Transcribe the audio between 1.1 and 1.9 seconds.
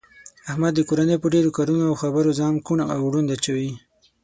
په ډېرو کارونو